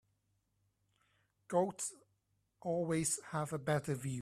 Goats 1.47 1.93
always 2.61 3.19
have 3.31 3.53
a 3.53 3.59
better 3.59 3.93
view. 3.95 4.19